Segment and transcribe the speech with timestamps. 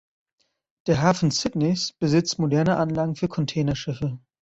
[0.87, 4.17] Der Hafen Sydneys besitzt moderne Anlagen für Containerschiffe.